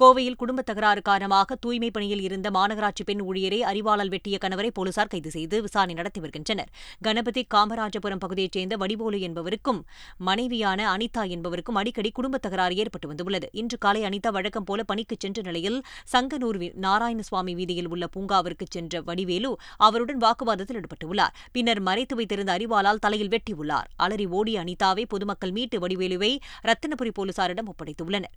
கோவையில் 0.00 0.36
குடும்ப 0.36 0.62
தகராறு 0.62 1.02
காரணமாக 1.02 1.54
தூய்மை 1.54 1.90
பணியில் 1.90 2.20
இருந்த 2.20 2.50
மாநகராட்சி 2.50 3.04
பெண் 3.04 3.20
ஊழியரை 3.20 3.60
அறிவாளால் 3.70 4.08
வெட்டிய 4.08 4.38
கணவரை 4.40 4.70
போலீசார் 4.70 5.08
கைது 5.08 5.30
செய்து 5.30 5.60
விசாரணை 5.62 5.94
நடத்தி 5.94 6.20
வருகின்றனர். 6.20 6.70
கணபதி 7.02 7.46
காமராஜபுரம் 7.54 8.20
பகுதியைச் 8.24 8.52
சேர்ந்த 8.52 8.76
வடிபோலு 8.76 9.18
என்பவருக்கும் 9.18 9.80
மனைவியான 10.18 10.96
அனிதா 10.96 11.22
என்பவருக்கும் 11.28 11.74
அடிக்கடி 11.74 12.10
குடும்ப 12.10 12.38
தகராறு 12.38 12.76
ஏற்பட்டு 12.76 13.08
வந்துள்ளது. 13.08 13.48
இன்று 13.52 13.78
காலை 13.78 14.02
அனிதா 14.02 14.32
வழக்கம் 14.32 14.64
போல 14.64 14.82
பணிக்கு 14.82 15.16
சென்ற 15.18 15.42
நிலையில் 15.42 15.82
சங்கனூர் 16.12 16.58
நாராயணசுவாமி 16.86 17.54
வீதியில் 17.54 17.88
உள்ள 17.88 18.06
பூங்காவிற்கு 18.16 18.66
சென்ற 18.70 19.00
வடிவேலு 19.00 19.52
அவருடன் 19.76 20.20
வாக்குவாதத்தில் 20.20 20.80
ஈடுபட்டுள்ளார். 20.80 21.36
பின்னர் 21.52 21.80
மறைத்து 21.80 22.16
வைத்திருந்த 22.16 22.52
அறிவாளால் 22.52 23.02
தலையில் 23.06 23.28
வெட்டியுள்ளார். 23.28 23.88
அலறி 23.96 24.26
ஓடிய 24.26 24.64
அனிதாவை 24.64 25.06
பொதுமக்கள் 25.08 25.50
மீட்டு 25.50 25.78
வடிவேலுவை 25.86 26.32
ரத்தினபுரி 26.62 27.12
போலீசாரிடம் 27.20 27.70
ஒப்படைத்துள்ளனர். 27.74 28.36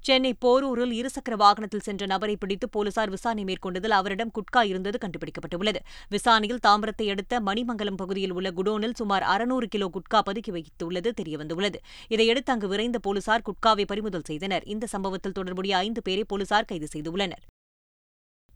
சென்னை 0.00 0.34
போரூரில் 0.44 0.94
இருசக்கர 0.98 1.34
வாகனத்தில் 1.36 1.84
சென்ற 1.86 2.06
நபரை 2.06 2.36
பிடித்து 2.36 2.68
போலீசார் 2.68 3.10
விசாரணை 3.10 3.44
மேற்கொண்டதில் 3.44 3.96
அவரிடம் 3.98 4.30
குட்கா 4.30 4.62
இருந்தது 4.64 4.98
கண்டுபிடிக்கப்பட்டுள்ளது. 4.98 5.80
விசாரணையில் 6.08 6.62
தாம்பரத்தை 6.66 7.10
அடுத்த 7.10 7.40
மணிமங்கலம் 7.40 7.96
பகுதியில் 7.96 8.32
உள்ள 8.32 8.50
குடோனில் 8.50 8.94
சுமார் 8.94 9.22
அறுநூறு 9.22 9.68
கிலோ 9.68 9.90
குட்கா 9.96 10.20
பதுக்கி 10.28 10.52
வைத்துள்ளது 10.56 11.12
தெரியவந்துள்ளது. 11.20 11.78
இதையடுத்து 12.08 12.52
அங்கு 12.52 12.68
விரைந்த 12.68 12.98
போலீசார் 12.98 13.46
குட்காவை 13.48 13.84
பறிமுதல் 13.84 14.24
செய்தனர். 14.24 14.64
இந்த 14.64 14.86
சம்பவத்தில் 14.86 15.32
தொடர்புடைய 15.32 15.76
ஐந்து 15.76 16.02
பேரை 16.02 16.24
போலீசார் 16.24 16.64
கைது 16.64 16.88
செய்துள்ளனர். 16.94 17.44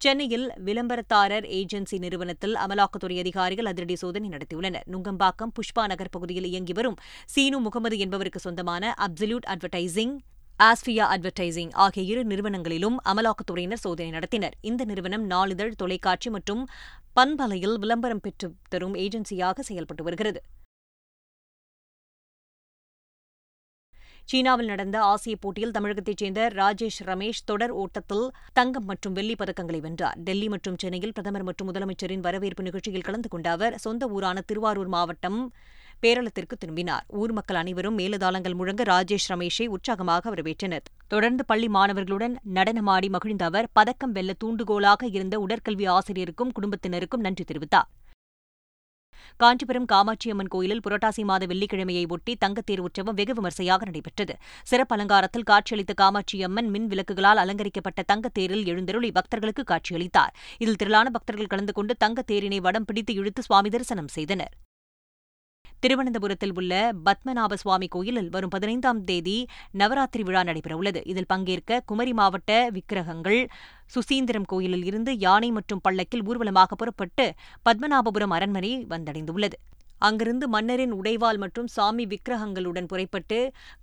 சென்னையில் 0.01 0.47
விளம்பரத்தாரர் 0.65 1.47
ஏஜென்சி 1.59 1.99
நிறுவனத்தில் 1.99 2.55
அமலாக்கத்துறை 2.55 3.19
அதிகாரிகள் 3.19 3.65
அதிரடி 3.65 3.97
சோதனை 3.97 4.29
நடத்தியுள்ளனர். 4.29 4.87
நுங்கம்பாக்கம் 4.93 5.53
புஷ்பா 5.59 5.87
நகர் 5.87 6.11
பகுதியில் 6.11 6.45
இயங்கி 6.45 6.73
வரும் 6.73 6.97
சீனு 7.27 7.61
முகமது 7.61 7.99
என்பவருக்கு 7.99 8.41
சொந்தமான 8.41 8.95
அப்சல்யூட் 9.07 9.49
அட்வர்டைசிங் 9.55 10.15
ஆஸ்ட்ரியா 10.63 11.05
அட்வர்டைசிங் 11.15 11.71
ஆகிய 11.73 12.05
இரு 12.05 12.25
நிறுவனங்களிலும் 12.25 12.97
அமலாக்கத்துறையினர் 13.05 13.83
சோதனை 13.85 14.19
நடத்தினர். 14.19 14.53
இந்த 14.61 14.85
நிறுவனம் 14.85 15.27
நாளிதழ் 15.27 15.73
தொலைக்காட்சி 15.75 16.31
மற்றும் 16.31 16.69
பண்பலையில் 17.15 17.79
விளம்பரம் 17.79 18.21
பெற்று 18.21 18.55
தரும் 18.69 18.95
ஏஜென்சியாக 18.95 19.61
செயல்பட்டு 19.61 20.05
வருகிறது. 20.05 20.43
சீனாவில் 24.25 24.67
நடந்த 24.67 25.01
ஆசிய 25.03 25.37
போட்டியில் 25.37 25.71
தமிழகத்தைச் 25.71 26.17
சேர்ந்த 26.17 26.51
ராஜேஷ் 26.55 27.01
ரமேஷ் 27.05 27.45
தொடர் 27.45 27.71
ஓட்டத்தில் 27.71 28.31
தங்கம் 28.53 28.85
மற்றும் 28.85 29.13
வெள்ளிப் 29.13 29.43
பதக்கங்களை 29.43 29.81
வென்றார். 29.81 30.19
டெல்லி 30.19 30.49
மற்றும் 30.49 30.79
சென்னையில் 30.79 31.13
பிரதமர் 31.13 31.43
மற்றும் 31.43 31.73
முதலமைச்சரின் 31.73 32.21
வரவேற்பு 32.21 32.63
நிகழ்ச்சியில் 32.63 33.03
கலந்து 33.03 33.29
கொண்ட 33.29 33.51
அவர் 33.51 33.79
சொந்த 33.79 34.09
ஊரான 34.09 34.41
திருவாரூர் 34.41 34.87
மாவட்டம் 34.87 35.53
பேரளத்திற்கு 36.05 36.57
திரும்பினார். 36.63 37.05
ஊர் 37.21 37.33
மக்கள் 37.33 37.61
அனைவரும் 37.63 37.99
மேலதாளங்கள் 37.99 38.59
முழங்க 38.61 38.83
ராஜேஷ் 38.93 39.29
ரமேஷை 39.29 39.67
உற்சாகமாக 39.67 40.31
வரவேற்றனர். 40.35 40.87
தொடர்ந்து 41.09 41.45
பள்ளி 41.45 41.69
மாணவர்களுடன் 41.69 42.37
நடனமாடி 42.57 43.11
மகிழ்ந்த 43.17 43.45
அவர் 43.45 43.69
பதக்கம் 43.73 44.13
வெல்ல 44.13 44.33
தூண்டுகோலாக 44.45 45.07
இருந்த 45.17 45.47
உடற்கல்வி 45.47 45.89
ஆசிரியருக்கும் 45.97 46.55
குடும்பத்தினருக்கும் 46.59 47.27
நன்றி 47.27 47.45
தெரிவித்தார். 47.53 47.91
காஞ்சிபுரம் 49.43 49.87
காமாட்சியம்மன் 49.93 50.51
கோயிலில் 50.55 50.83
புரட்டாசி 50.85 51.23
மாத 51.25 51.47
வெள்ளிக்கிழமையை 51.47 52.03
ஒட்டி 52.09 52.33
தங்கத்தேர் 52.45 52.83
உற்சவம் 52.87 53.17
வெகு 53.21 53.35
விமர்சையாக 53.35 53.85
நடைபெற்றது. 53.85 54.35
சிறப்பு 54.71 54.95
அலங்காரத்தில் 54.97 55.47
காட்சியளித்த 55.51 55.93
காமாட்சியம்மன் 56.03 56.69
மின் 56.75 56.89
விளக்குகளால் 56.93 57.41
அலங்கரிக்கப்பட்ட 57.45 58.03
தங்கத்தேரில் 58.13 58.67
எழுந்தருளி 58.73 59.11
பக்தர்களுக்கு 59.13 59.65
காட்சியளித்தார். 59.73 60.35
இதில் 60.59 60.81
திரளான 60.83 61.11
பக்தர்கள் 61.11 61.53
கலந்து 61.55 61.73
கொண்டு 61.73 61.97
தங்கத்தேரினை 62.05 62.61
வடம் 62.61 62.85
பிடித்து 62.85 63.15
இழுத்து 63.15 63.43
சுவாமி 63.43 63.69
தரிசனம் 63.69 64.09
செய்தனர். 64.09 64.55
திருவனந்தபுரத்தில் 65.85 66.53
உள்ள 66.55 66.75
பத்மநாப 67.07 67.55
சுவாமி 67.55 67.87
கோயிலில் 67.89 68.31
வரும் 68.31 68.53
பதினைந்தாம் 68.55 69.01
தேதி 69.05 69.35
நவராத்திரி 69.73 70.23
விழா 70.23 70.43
நடைபெறவுள்ளது. 70.43 71.01
இதில் 71.05 71.29
பங்கேற்க 71.29 71.81
குமரி 71.87 72.13
மாவட்ட 72.13 72.71
விக்கிரகங்கள் 72.77 73.41
சுசீந்திரம் 73.95 74.47
கோயிலில் 74.47 74.85
இருந்து 74.85 75.13
யானை 75.19 75.51
மற்றும் 75.51 75.83
பள்ளக்கில் 75.89 76.25
ஊர்வலமாக 76.25 76.75
புறப்பட்டு 76.75 77.27
பத்மநாபபுரம் 77.67 78.35
அரண்மனை 78.37 78.73
வந்தடைந்துள்ளது. 78.89 79.59
அங்கிருந்து 80.07 80.47
மன்னரின் 80.55 80.95
உடைவாள் 81.01 81.39
மற்றும் 81.43 81.69
சாமி 81.75 82.05
விக்கிரகங்களுடன் 82.13 82.89
புறப்பட்டு 82.93 83.39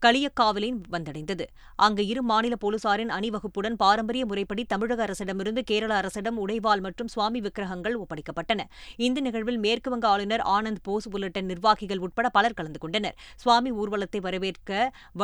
களியக்காவலின் 0.05 0.77
வந்தடைந்தது. 0.93 1.45
அங்கு 1.85 2.03
இரு 2.11 2.21
மாநில 2.31 2.55
போலீசாரின் 2.63 3.13
அணிவகுப்புடன் 3.17 3.77
பாரம்பரிய 3.83 4.25
முறைப்படி 4.31 4.65
தமிழக 4.73 5.01
அரசிடமிருந்து 5.07 5.63
கேரள 5.71 5.93
அரசிடம் 6.01 6.39
உடைவாள் 6.43 6.83
மற்றும் 6.87 7.11
சுவாமி 7.15 7.41
விக்கிரகங்கள் 7.47 7.97
ஒப்படைக்கப்பட்டன. 8.03 8.67
இந்த 9.07 9.21
நிகழ்வில் 9.27 9.61
மேற்குவங்க 9.65 10.07
ஆளுநர் 10.13 10.45
ஆனந்த் 10.57 10.83
போஸ் 10.89 11.09
உள்ளிட்ட 11.13 11.41
நிர்வாகிகள் 11.51 12.03
உட்பட 12.07 12.29
பலர் 12.29 12.57
கலந்து 12.59 12.81
கொண்டனர். 12.85 13.17
சுவாமி 13.43 13.73
ஊர்வலத்தை 13.81 14.21
வரவேற்க 14.27 14.71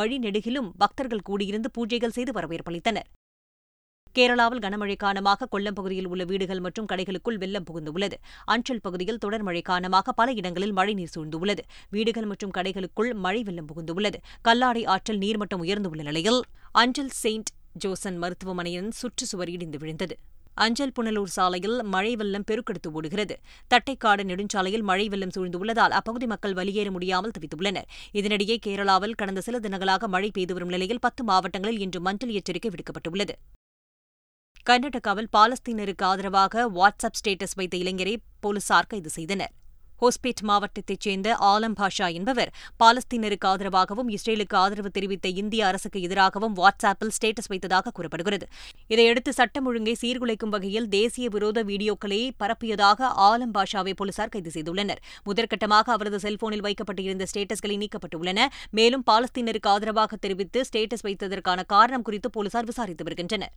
வழி 0.00 0.18
நெடுகிலும் 0.26 0.70
பக்தர்கள் 0.84 1.26
கூடியிருந்து 1.30 1.70
பூஜைகள் 1.78 2.16
செய்து 2.18 2.34
வரவேற்பளித்தனர் 2.38 3.08
கேரளாவில் 4.16 4.62
கனமழை 4.64 4.96
காரணமாக 4.96 5.48
கொல்லம் 5.52 5.74
பகுதியில் 5.74 6.06
உள்ள 6.06 6.24
வீடுகள் 6.24 6.60
மற்றும் 6.60 6.86
கடைகளுக்குள் 6.92 7.38
வெள்ளம் 7.38 7.66
புகுந்துள்ளது. 7.70 8.16
அஞ்சல் 8.44 8.80
பகுதியில் 8.80 9.18
தொடர் 9.18 9.42
மழை 9.42 9.62
காரணமாக 9.62 10.12
பல 10.12 10.32
இடங்களில் 10.32 10.72
மழைநீர் 10.72 11.14
சூழ்ந்துள்ளது. 11.14 11.62
வீடுகள் 11.90 12.24
மற்றும் 12.24 12.54
கடைகளுக்குள் 12.56 13.14
மழை 13.14 13.42
வெள்ளம் 13.42 13.66
புகுந்துள்ளது. 13.66 14.20
கல்லாடை 14.48 14.86
ஆற்றில் 14.86 15.18
நீர்மட்டம் 15.18 15.62
உயர்ந்துள்ள 15.66 16.02
நிலையில் 16.02 16.40
அஞ்சல் 16.72 17.14
செயின்ட் 17.22 17.52
ஜோசன் 17.72 18.18
மருத்துவமனையின் 18.18 18.90
சுற்றுச்சுவர் 19.00 19.48
இடிந்து 19.48 19.78
விழுந்தது. 19.78 20.16
அஞ்சல் 20.54 20.92
புனலூர் 20.96 21.32
சாலையில் 21.36 21.82
மழை 21.82 22.16
வெள்ளம் 22.16 22.44
பெருக்கெடுத்து 22.50 22.88
ஓடுகிறது. 22.92 23.34
தட்டைக்காடு 23.74 24.22
நெடுஞ்சாலையில் 24.24 24.82
மழை 24.82 25.08
வெள்ளம் 25.08 25.34
சூழ்ந்துள்ளதால் 25.36 25.90
அப்பகுதி 25.90 26.26
மக்கள் 26.26 26.52
வெளியேற 26.52 26.90
முடியாமல் 26.90 27.34
தவித்துள்ளனர். 27.38 27.86
இதனிடையே 28.12 28.56
கேரளாவில் 28.66 29.14
கடந்த 29.14 29.40
சில 29.40 29.58
தினங்களாக 29.58 30.08
மழை 30.08 30.30
பெய்து 30.30 30.54
வரும் 30.54 30.68
நிலையில் 30.68 30.98
பத்து 30.98 31.24
மாவட்டங்களில் 31.24 31.78
இன்று 31.78 32.00
மஞ்சள் 32.00 32.36
எச்சரிக்கை 32.40 32.72
விடுக்கப்பட்டுள்ளது. 32.74 33.36
கர்நாடகாவில் 34.68 35.28
பாலஸ்தீனருக்கு 35.36 36.04
ஆதரவாக 36.08 36.64
வாட்ஸ்அப் 36.78 37.18
ஸ்டேட்டஸ் 37.18 37.54
வைத்த 37.54 37.74
இளைஞரை 37.76 38.16
போலீசார் 38.40 38.86
கைது 38.86 39.10
செய்தனர். 39.10 39.52
ஹோஸ்பேட் 40.00 40.42
மாவட்டத்தைச் 40.48 41.04
சேர்ந்த 41.04 41.28
ஆலம் 41.50 41.76
பாஷா 41.78 42.12
என்பவர் 42.12 42.50
பாலஸ்தீனருக்கு 42.82 43.46
ஆதரவாகவும் 43.50 44.10
இஸ்ரேலுக்கு 44.16 44.56
ஆதரவு 44.62 44.90
தெரிவித்த 44.90 45.28
இந்திய 45.28 45.66
அரசுக்கு 45.66 46.00
எதிராகவும் 46.00 46.56
வாட்ஸ்அப்பில் 46.56 47.12
ஸ்டேட்டஸ் 47.16 47.50
வைத்ததாக 47.52 47.92
கூறப்படுகிறது. 47.98 48.46
இதையடுத்து 48.86 49.32
சட்டம் 49.32 49.66
ஒழுங்கை 49.66 49.94
சீர்குலைக்கும் 50.02 50.52
வகையில் 50.56 50.88
தேசிய 50.88 51.28
விரோத 51.28 51.64
வீடியோக்களை 51.64 52.20
பரப்பியதாக 52.42 53.10
ஆலம் 53.28 53.54
பாஷாவை 53.58 53.94
போலீசார் 53.94 54.28
கைது 54.28 54.52
செய்துள்ளனர். 54.56 55.00
முதற்கட்டமாக 55.30 55.92
அவரது 55.96 56.20
செல்போனில் 56.26 56.64
வைக்கப்பட்டிருந்த 56.68 57.26
ஸ்டேட்டஸ்களை 57.34 57.78
நீக்கப்பட்டுள்ளன. 57.84 58.46
மேலும் 58.70 59.06
பாலஸ்தீனருக்கு 59.10 59.72
ஆதரவாக 59.76 60.16
தெரிவித்து 60.16 60.60
ஸ்டேட்டஸ் 60.70 61.06
வைத்ததற்கான 61.08 61.66
காரணம் 61.66 62.02
குறித்து 62.02 62.30
போலீசார் 62.30 62.64
விசாரித்து 62.64 63.04
வருகின்றனர். 63.04 63.54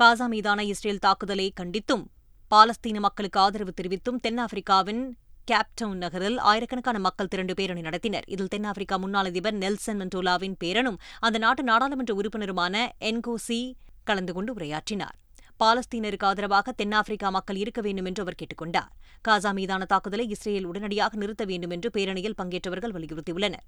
காசா 0.00 0.26
மீதான 0.26 0.64
இஸ்ரேல் 0.64 0.98
தாக்குதலை 0.98 1.52
கண்டித்தும் 1.60 2.02
பாலஸ்தீன 2.50 2.98
மக்களுக்கு 2.98 3.40
ஆதரவு 3.40 3.72
தெரிவித்தும் 3.80 4.18
தென்னாப்பிரிக்காவின் 4.26 5.00
கேப்டவுன் 5.48 6.00
நகரில் 6.02 6.38
ஆயிரக்கணக்கான 6.38 6.98
மக்கள் 6.98 7.28
திரண்டு 7.28 7.54
பேரணி 7.54 7.80
நடத்தினர். 7.80 8.26
இதில் 8.26 8.48
தென்னாப்பிரிக்கா 8.48 8.96
முன்னாள் 8.96 9.24
அதிபர் 9.24 9.54
நெல்சன் 9.54 10.00
மண்டோலாவின் 10.00 10.54
பேரனும் 10.64 10.98
அந்த 11.20 11.38
நாட்டு 11.38 11.62
நாடாளுமன்ற 11.62 12.14
உறுப்பினருமான 12.14 12.84
என்கோசி 13.00 13.60
கலந்து 14.04 14.32
கொண்டு 14.32 14.54
உரையாற்றினார். 14.54 15.16
பாலஸ்தீனருக்கு 15.60 16.28
ஆதரவாக 16.30 16.72
தென்னாப்பிரிக்கா 16.72 17.30
மக்கள் 17.30 17.56
இருக்க 17.56 17.80
வேண்டும் 17.80 18.04
என்று 18.04 18.22
அவர் 18.22 18.34
கேட்டுக் 18.34 18.58
கொண்டார் 18.58 18.92
காசா 19.28 19.52
மீதான 19.52 19.84
தாக்குதலை 19.84 20.28
இஸ்ரேல் 20.28 20.64
உடனடியாக 20.64 21.16
நிறுத்த 21.16 21.44
வேண்டும் 21.44 21.70
என்று 21.70 21.90
பேரணியில் 21.98 22.38
பங்கேற்றவர்கள் 22.42 22.96
வலியுறுத்தியுள்ளனர். 22.98 23.66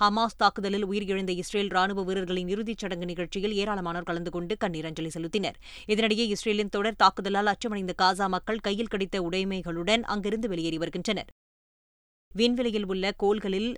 ஹமாஸ் 0.00 0.36
தாக்குதலில் 0.36 0.86
உயிரிழந்த 0.86 1.30
இஸ்ரேல் 1.30 1.68
ராணுவ 1.68 2.02
வீரர்களின் 2.02 2.48
இறுதிச் 2.48 2.78
சடங்கு 2.78 3.04
நிகழ்ச்சியில் 3.04 3.52
ஏராளமானோர் 3.52 4.02
கலந்து 4.02 4.30
கொண்டு 4.30 4.56
கண்ணீர் 4.56 4.84
அஞ்சலி 4.84 5.10
செலுத்தினர். 5.14 5.54
இதனிடையே 5.86 6.24
இஸ்ரேலின் 6.34 6.68
தொடர் 6.68 6.98
தாக்குதலால் 7.02 7.50
அச்சமடைந்த 7.52 7.94
காசா 8.02 8.28
மக்கள் 8.28 8.58
கையில் 8.58 8.86
கிடைத்த 8.86 9.22
உடைமைகளுடன் 9.22 10.02
அங்கிருந்து 10.02 10.48
வெளியேறி 10.48 10.78
வருகின்றனர். 10.78 11.26
விண்வெளியில் 12.34 12.86
உள்ள 12.86 13.12
கோள்களில் 13.16 13.74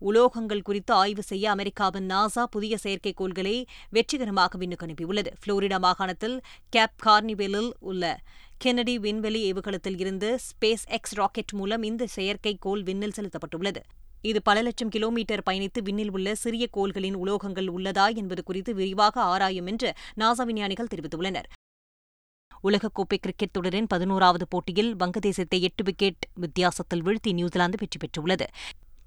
உலோகங்கள் 0.00 0.62
குறித்து 0.62 0.94
ஆய்வு 0.94 1.22
செய்ய 1.22 1.50
அமெரிக்காவின் 1.50 2.10
நாசா 2.10 2.44
புதிய 2.44 2.76
செயற்கைக்கோள்களை 2.82 3.64
வெற்றிகரமாக 3.90 4.58
விண்ணுக்கு 4.58 4.86
அனுப்பியுள்ளது. 4.86 5.30
புளோரிடா 5.46 5.78
மாகாணத்தில் 5.78 6.40
கேப் 6.70 6.98
கார்னிவெலில் 7.06 7.70
உள்ள 7.78 8.18
கென்னடி 8.58 8.98
விண்வெளி 8.98 9.52
ஏவுகணத்தில் 9.52 9.98
இருந்து 9.98 10.38
ஸ்பேஸ் 10.48 10.86
எக்ஸ் 10.86 11.14
ராக்கெட் 11.14 11.52
மூலம் 11.52 11.82
இந்த 11.82 12.06
செயற்கைக்கோள் 12.16 12.82
விண்ணில் 12.82 13.16
செலுத்தப்பட்டுள்ளது. 13.16 13.82
இது 14.22 14.42
பல 14.42 14.62
லட்சம் 14.62 14.88
கிலோமீட்டர் 14.88 15.42
பயணித்து 15.50 15.80
விண்ணில் 15.82 16.10
உள்ள 16.10 16.34
சிறிய 16.34 16.68
கோள்களின் 16.76 17.14
உலோகங்கள் 17.14 17.68
உள்ளதா 17.76 18.14
என்பது 18.14 18.42
குறித்து 18.42 18.74
விரிவாக 18.74 19.20
ஆராயும் 19.22 19.66
என்று 19.66 19.88
நாசா 20.16 20.44
விஞ்ஞானிகள் 20.44 20.90
தெரிவித்துள்ளனர். 20.94 21.48
உலகக்கோப்பை 22.64 23.16
கிரிக்கெட் 23.20 23.50
தொடரின் 23.50 23.86
பதினோராவது 23.86 24.44
போட்டியில் 24.48 24.96
வங்கதேசத்தை 24.96 25.58
எட்டு 25.60 25.84
விக்கெட் 25.84 26.24
வித்தியாசத்தில் 26.34 27.02
வீழ்த்தி 27.02 27.32
நியூசிலாந்து 27.32 27.78
வெற்றி 27.80 27.98
பெற்றுள்ளது. 27.98 28.46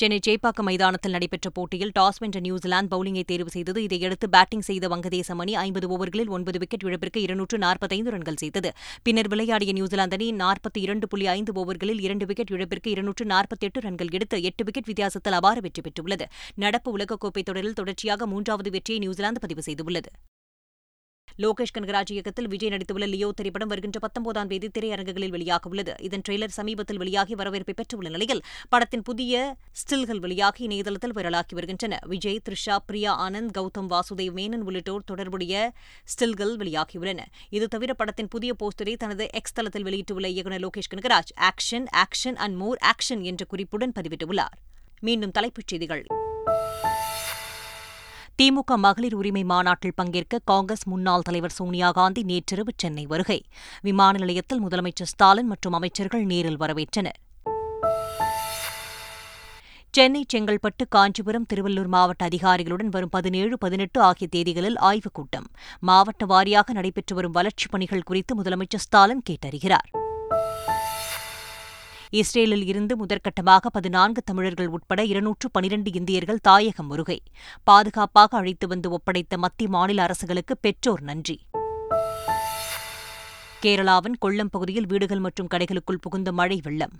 சென்னை 0.02 0.18
சேப்பாக்கம் 0.28 0.68
மைதானத்தில் 0.68 1.14
நடைபெற்ற 1.16 1.50
போட்டியில் 1.50 1.92
டாஸ் 2.00 2.18
வென்ற 2.22 2.40
நியூசிலாந்து 2.46 2.90
பவுலிங்கை 2.94 3.24
தேர்வு 3.24 3.50
செய்தது. 3.50 3.84
இதையடுத்து 3.84 4.28
பேட்டிங் 4.30 4.66
செய்த 4.70 4.88
வங்கதேசம் 4.94 5.42
அணி 5.44 5.56
ஐம்பது 5.56 5.88
ஓவர்களில் 5.94 6.32
ஒன்பது 6.38 6.60
விக்கெட் 6.60 6.84
இழப்பிற்கு 6.84 7.22
இருநூற்று 7.22 7.58
நாற்பத்தைந்து 7.58 8.14
ரன்கள் 8.16 8.42
செய்தது. 8.44 8.72
பின்னர் 9.04 9.28
விளையாடிய 9.28 9.74
நியூசிலாந்து 9.74 10.18
அணி 10.20 10.28
நாற்பத்தி 10.44 10.82
இரண்டு 10.86 11.08
புள்ளி 11.08 11.28
ஐந்து 11.38 11.54
ஓவர்களில் 11.64 12.04
இரண்டு 12.08 12.26
விக்கெட் 12.26 12.54
இழப்பிற்கு 12.58 12.92
இருநூற்று 12.92 13.26
நாற்பத்தி 13.26 13.68
எட்டு 13.70 13.80
ரன்கள் 13.80 14.14
எடுத்து 14.20 14.44
எட்டு 14.44 14.64
விக்கெட் 14.64 14.86
வித்தியாசத்தில் 14.86 15.34
அபார 15.34 15.60
வெற்றி 15.60 15.82
பெற்றுள்ளது. 15.82 16.28
நடப்பு 16.56 16.98
உலகக்கோப்பை 16.98 17.44
தொடரில் 17.44 17.80
தொடர்ச்சியாக 17.82 18.28
மூன்றாவது 18.28 18.72
வெற்றியை 18.78 19.02
நியூசிலாந்து 19.06 19.40
பதிவு 19.40 19.62
செய்துள்ளது. 19.66 20.12
லோகேஷ் 21.44 21.74
கனகராஜ் 21.76 22.12
இயக்கத்தில் 22.12 22.48
விஜய் 22.48 22.70
நடித்துள்ள 22.70 23.08
லியோ 23.10 23.32
திரைப்படம் 23.32 23.68
வருகின்ற 23.68 24.00
பத்தொன்பதாம் 24.00 24.48
தேதி 24.48 24.68
திரையரங்குகளில் 24.68 25.34
வெளியாக 25.36 25.70
உள்ளது 25.70 25.94
இதன் 26.00 26.22
ட்ரெய்லர் 26.28 26.54
சமீபத்தில் 26.58 26.98
வெளியாகி 26.98 27.36
வரவேற்பை 27.36 27.74
பெற்றுள்ள 27.74 28.10
நிலையில் 28.10 28.42
படத்தின் 28.70 29.02
புதிய 29.02 29.58
ஸ்டில்கள் 29.82 30.18
வெளியாகி 30.18 30.64
இணையதளத்தில் 30.64 31.14
வைரலாகி 31.14 31.54
வருகின்றன. 31.54 32.00
விஜய் 32.06 32.42
த்ரிஷா 32.50 32.78
பிரியா 32.86 33.30
ஆனந்த் 33.30 33.54
கௌதம் 33.58 33.90
வாசுதேவ் 33.94 34.36
மேனன் 34.40 34.62
உள்ளிட்டோர் 34.62 35.04
தொடர்புடைய 35.06 35.74
ஸ்டில்கள் 36.14 36.56
வெளியாகியுள்ளன. 36.62 37.20
இது 37.50 37.68
தவிர 37.68 37.94
படத்தின் 37.94 38.28
புதிய 38.28 38.56
போஸ்டரை 38.64 38.96
தனது 38.96 39.28
எக்ஸ் 39.32 39.54
தளத்தில் 39.54 39.84
வெளியிட்டுள்ள 39.84 40.28
இயக்குநர் 40.28 40.64
Lokesh 40.68 40.92
Kanagaraj 40.96 41.34
action 41.52 41.86
action 42.06 42.36
and 42.36 42.56
more 42.56 42.78
action 42.94 43.22
என்ற 43.22 43.46
குறிப்புடன் 43.46 43.92
பதிவிட்டுள்ளார். 43.96 44.56
மீண்டும் 45.02 45.32
தலைப்புச் 45.32 45.68
செய்திகள். 45.68 46.06
திமுக 48.44 48.76
மகளிர் 48.76 49.14
உரிமை 49.14 49.44
மாநாட்டில் 49.44 49.94
பங்கேற்க 49.96 50.40
காங்கிரஸ் 50.46 50.88
முன்னாள் 50.88 51.22
தலைவர் 51.22 51.52
சோனியா 51.52 51.92
காந்தி 51.92 52.24
நேற்றிரவு 52.24 52.72
சென்னை 52.78 53.06
வருகை. 53.06 53.44
விமான 53.82 54.18
நிலையத்தில் 54.18 54.68
முதலமைச்சர் 54.68 55.04
ஸ்டாலின் 55.04 55.48
மற்றும் 55.48 55.74
அமைச்சர்கள் 55.74 56.24
நேரில் 56.24 56.60
வரவேற்றனர். 56.60 57.20
சென்னை 59.92 60.26
செங்கல்பட்டு 60.34 60.88
காஞ்சிபுரம் 60.90 61.46
திருவள்ளூர் 61.54 61.88
மாவட்ட 61.88 62.26
அதிகாரிகளுடன் 62.26 62.90
வரும் 62.90 63.10
பதினேழு 63.10 63.58
பதினெட்டு 63.58 64.02
ஆகிய 64.02 64.30
தேதிகளில் 64.36 64.78
ஆய்வுக் 64.78 65.14
கூட்டம் 65.14 65.46
மாவட்ட 65.80 66.26
வாரியாக 66.26 66.72
நடைபெற்று 66.72 67.16
வரும் 67.16 67.32
வளர்ச்சிப் 67.32 67.72
பணிகள் 67.72 68.04
குறித்து 68.04 68.42
முதலமைச்சர் 68.42 68.78
ஸ்டாலின் 68.78 69.24
கேட்டறிகிறார். 69.30 70.05
இஸ்ரேலில் 72.20 72.66
இருந்து 72.66 73.06
முதற்கட்டமாக 73.06 73.70
பதினான்கு 73.72 74.22
தமிழர்கள் 74.24 74.68
உட்பட 74.68 75.04
இருநூற்று 75.04 75.52
பனிரண்டு 75.52 75.94
இந்தியர்கள் 75.94 76.40
தாயகம் 76.42 76.88
வருகை 76.88 77.18
பாதுகாப்பாக 77.64 78.38
அழைத்து 78.38 78.68
வந்து 78.68 78.90
ஒப்படைத்த 78.90 79.38
மத்திய 79.38 79.70
மாநில 79.70 80.04
அரசுகளுக்கு 80.04 80.58
பெற்றோர் 80.58 81.02
நன்றி. 81.02 81.38
கேரளாவின் 83.64 84.18
கொல்லம் 84.26 84.52
பகுதியில் 84.52 84.86
வீடுகள் 84.86 85.20
மற்றும் 85.20 85.48
கடைகளுக்குள் 85.54 86.02
புகுந்த 86.02 86.32
மழை 86.32 86.60
வெள்ளம். 86.64 86.96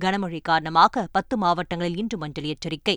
கனமழை 0.00 0.40
காரணமாக 0.42 1.08
பத்து 1.12 1.36
மாவட்டங்களில் 1.36 1.96
இன்று 1.96 2.18
மஞ்சள் 2.18 2.44
எச்சரிக்கை. 2.44 2.96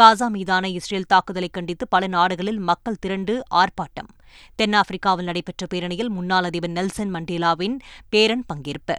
காசா 0.00 0.26
மீதான 0.28 0.68
இஸ்ரேல் 0.68 1.06
தாக்குதலை 1.06 1.48
கண்டித்து 1.48 1.88
பல 1.88 2.06
நாடுகளில் 2.06 2.58
மக்கள் 2.58 2.96
திரண்டு 3.00 3.42
ஆர்ப்பாட்டம். 3.50 4.08
தென்னாப்பிரிக்காவில் 4.56 5.24
நடைபெற்ற 5.24 5.66
பேரணியில் 5.74 6.08
முன்னாள் 6.08 6.44
அதிபர் 6.44 6.70
நெல்சன் 6.70 7.14
மண்டேலாவின் 7.14 7.76
பேரன் 8.08 8.44
பங்கேற்பு. 8.52 8.96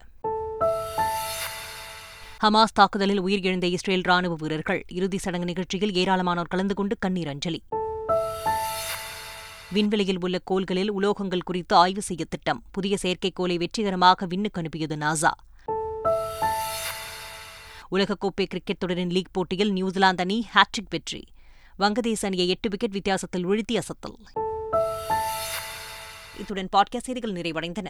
ஹமாஸ் 2.44 2.74
தாக்குதலில் 2.74 3.22
உயிரிழந்த 3.22 3.64
இஸ்ரேல் 3.64 4.02
ராணுவ 4.02 4.36
வீரர்கள் 4.36 4.86
இறுதி 4.88 5.18
சடங்கு 5.18 5.46
நிகழ்ச்சியில் 5.46 5.92
ஏராளமானோர் 5.92 6.52
கலந்து 6.54 6.74
கொண்டு 6.74 6.98
கண்ணீர் 7.00 7.28
அஞ்சலி. 7.28 7.62
விண்வெளியில் 9.72 10.22
உள்ள 10.22 10.40
கோள்களில் 10.44 10.92
உலோகங்கள் 10.92 11.46
குறித்து 11.46 11.76
ஆய்வு 11.76 12.02
செய்ய 12.02 12.26
திட்டம். 12.30 12.64
புதிய 12.72 12.98
செயற்கைக்கோளை 13.02 13.58
வெற்றிகரமாக 13.58 14.26
விண்ணுக்கு 14.26 14.62
அனுப்பியது 14.62 14.96
நாசா. 14.96 15.32
உலகக்கோப்பை 17.92 18.46
கிரிக்கெட் 18.46 18.78
தொடரின் 18.78 19.10
லீக் 19.10 19.30
போட்டியில் 19.32 19.72
நியூசிலாந்து 19.72 20.24
அணி 20.24 20.48
ஹாட்ரிக் 20.54 20.90
வெற்றி. 20.90 21.28
வங்கதேச 21.80 22.16
அணியை 22.22 22.48
எட்டு 22.48 22.70
விக்கெட் 22.70 22.92
வித்தியாசத்தில் 22.92 23.48
வீழ்த்தி 23.48 23.72
அசத்தல். 23.72 24.18
இத்துடன் 26.40 26.70
பாட்காஸ்ட் 26.76 27.02
செய்திகள் 27.02 27.32
நிறைவடைந்தன. 27.32 27.88